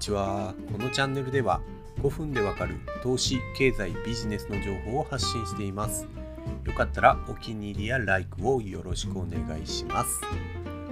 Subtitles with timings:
[0.00, 0.54] ちは。
[0.72, 1.60] このチャンネルでは
[2.02, 6.08] 5分でわかる投資経済ビジネスの情報を発信しています。
[6.64, 10.22] よかったらお気に入りや LIKE をよろしくお願いします。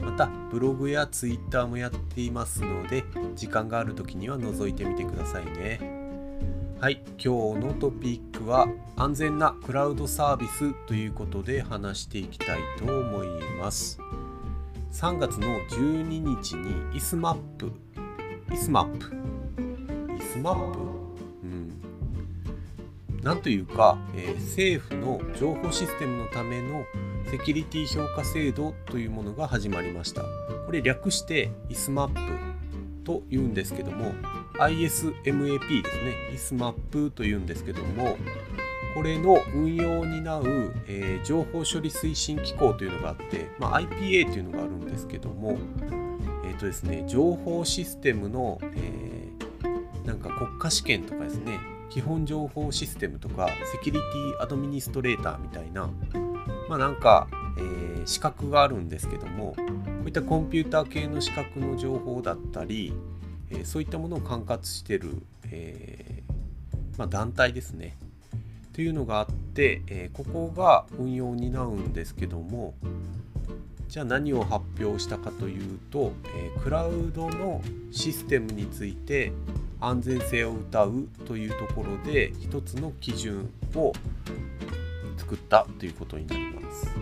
[0.00, 3.04] またブログや Twitter もやっていますので
[3.36, 5.78] 時間がある時には覗いてみてくださいね。
[6.80, 8.66] はい今日のトピックは
[8.96, 13.28] 安全なクラウドサービスということで話していきたいと思い
[13.58, 13.98] ます。
[14.92, 17.72] 3月の12日にイスマップ
[18.54, 19.12] イスマップ。
[20.16, 20.78] イスマップ？
[21.42, 21.80] うん。
[23.20, 26.84] なんというか、えー、政府の情報システムのための
[27.32, 30.22] セキュリティ評価制度というものが始まりました。
[30.66, 32.20] これ略してイスマップ
[33.02, 34.12] と言うんですけども
[34.60, 36.14] ISMAP ですね。
[36.32, 38.16] ISMAP と言うんですけども
[38.94, 45.58] これの運用を担う、えー、情報処理推進機構というのがあって、まあ、IPA というのがあるんですけども、
[46.54, 51.58] えーとですね、情報システムの、えー、なんか国家試験とかですね
[51.90, 55.90] 基本情報システムとかセキュリティアドミニストレーターみたいな
[56.68, 57.26] まあなんか、
[57.58, 59.64] えー、資格があるんですけどもこ
[60.04, 62.92] ういったコンピューター系の資格の情報だったり、
[63.50, 67.96] えー、そういったものを管轄してる、えー、まあ、団体ですね。
[68.72, 72.74] というのがあって、えここが運用を担うんですけども
[73.88, 79.32] じゃあ何を発表したかというと、えクラウドのシステムについて
[79.80, 83.92] 安全性を謳うというところで一つの基準を
[85.16, 86.94] 作ったということになります。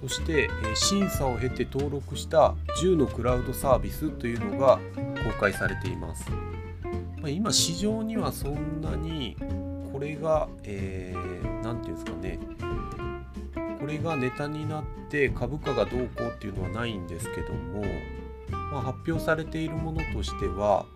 [0.00, 4.78] そして、え審査を経て登録した10のクラウドサービスというのが
[5.24, 6.30] 公開されています、
[7.20, 9.36] ま今市場にはそんなに
[9.92, 12.38] これが何、えー、て言うんですかね
[13.86, 17.84] これがネタになって株価がどうこうっていうのはないんですけども、
[18.50, 20.86] まあ、発表されているものとしては、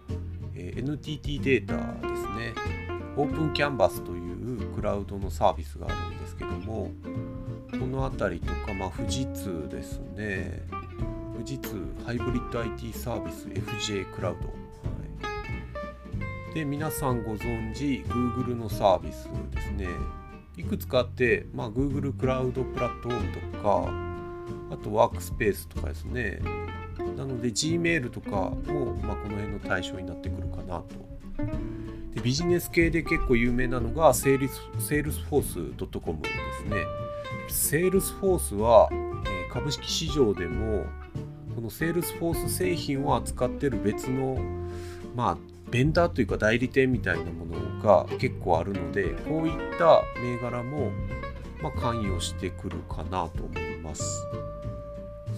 [0.56, 1.74] えー、NTT データ
[2.08, 2.52] ですね。
[3.16, 6.90] オープンキャンバスというクラウドのサービスがあるんですけども
[7.70, 10.62] この辺りとか、まあ、富士通ですね。
[11.34, 14.48] 富士通ハイブリッド IT サービス FJ クラウド。
[14.48, 14.54] は
[16.50, 16.54] い。
[16.54, 19.86] で皆さんご存知 Google のサービスですね。
[20.60, 23.90] いくつかあって、まあ、Google クラウドプラットフォームとか
[24.70, 26.40] あとワークスペースとかですね。
[27.16, 30.94] なので Gmail とかも、まあ、この辺の対象になってくるかなと。
[32.14, 36.28] でビジネス系で結構有名なのが Salesforce.com で
[36.58, 36.84] すね。
[37.48, 38.96] Salesforce は、え、
[39.52, 40.84] 株式市場でも
[41.54, 44.38] この Salesforce 製品を扱ってる別の
[45.16, 45.38] まあ
[45.70, 50.90] ベンダーというか代理店みたいなものが結構あるのでこういった銘柄も、
[51.62, 54.26] まあ、関与してくるかなと思います。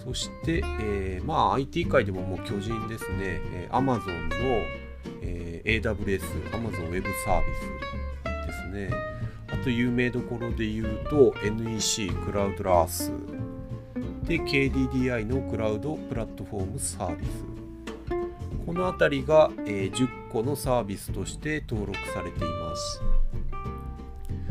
[0.03, 4.35] そして、えー、まあ IT 界でももう巨人ですね、えー、Amazon の、
[5.21, 6.21] えー、AWS
[6.51, 9.13] Amazon Web サービスですね。
[9.47, 13.11] あと有名どころで言うと NEC クラウドラース
[14.23, 17.53] で KDDI のクラウドプラットフォームサービス。
[18.65, 23.01] この辺りが、え10個のサービスとして登録されています。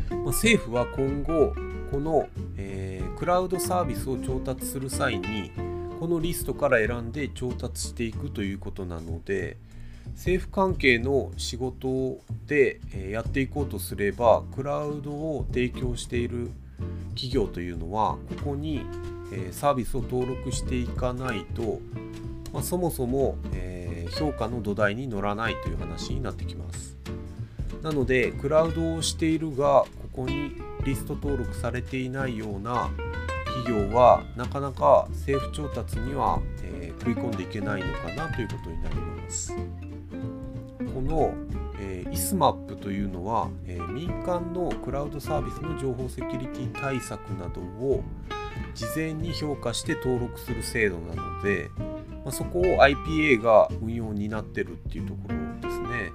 [0.09, 1.53] まあ、政府は今後
[1.91, 5.51] この、えー、クラウドサービスを調達する際に
[5.99, 9.57] このリストから選んで調達していくということなので
[10.15, 12.79] 政府関係の仕事で
[13.11, 16.51] やっていこうとすればクラウドを提供している
[17.09, 18.85] 企業というのはここに
[19.51, 21.79] サービスを登録していかないと、
[22.51, 23.82] まあ、そもそも、え
[24.17, 26.97] 評価の土台に乗らないという話になってきます。
[27.81, 30.53] なのでクラウドをしているがここに
[30.85, 32.89] リスト登録されていないような
[33.45, 39.53] 企業はなかなか政府調達には、えー、食い込んでいけないのかなということになります。
[40.93, 41.33] この、
[41.79, 48.03] えー、ISMAP というのは、えー、民間のクラウドサービスの情報セキュリティ対策などを
[48.75, 51.69] 事前に評価して登録する制度なので
[52.23, 56.11] まあ、そこを IPA が運用になってるっていうところですね。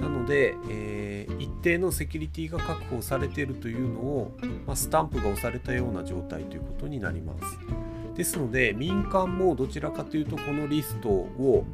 [0.00, 4.32] なので、えー、一定のセキュリティが確保されているというのを、
[4.66, 7.58] まあ、スタンプが押されたような状態ということになります。
[8.14, 11.64] ですので民間もどちらかというとこのリストを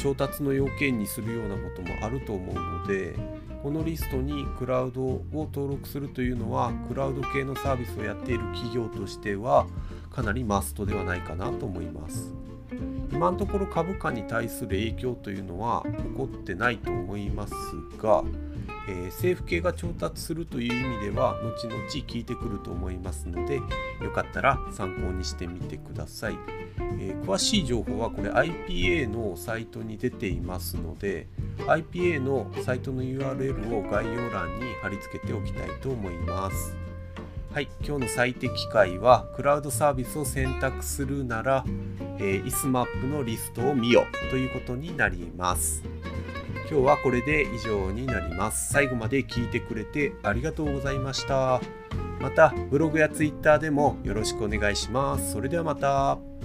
[0.00, 3.14] 調達の要件にするようなこともあると思うので
[3.62, 9.66] このリストにクラウドを登録するというのはクラウド系のサービスをやっている企業としては
[10.10, 12.34] かなりマストではないかなと思います。
[13.10, 17.52] 今のところ株価に対する影響というのは起こってないと思います
[18.00, 18.22] が、
[18.88, 23.62] えー、政府系が調達するという意味では後々効いてくると思いますのでよ
[24.14, 26.38] かったら参考にしてみてください、
[27.00, 31.26] えー、詳しい情報はこれ IPA のサイトに出ていますので
[31.66, 36.77] IPA のサイトの URL を概要欄に貼り付けておきたいと思います。
[37.50, 41.64] はい、今日の最適解はクラウドサービスを選択するなら、
[42.18, 45.82] えー、ISMAP のリストを見よということになります。
[46.70, 48.70] 今日はこれで以上になります。
[48.70, 51.60] 最後まで聞いてくれてありがとうございました。
[52.20, 55.32] またブログや Twitter でもよろしくお願いします。
[55.32, 56.37] それではまた。